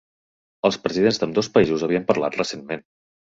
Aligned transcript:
Els 0.69 0.77
presidents 0.85 1.19
d'ambdós 1.23 1.49
països 1.57 1.85
havien 1.89 2.09
parlat 2.09 2.39
recentment. 2.41 2.85